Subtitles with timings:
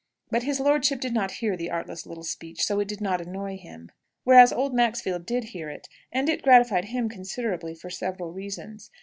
[0.31, 3.55] But his lordship did not hear the artless little speech, so it did not annoy
[3.55, 3.91] him;
[4.23, 8.89] whereas old Max did hear it, and it gratified him considerably for several reasons.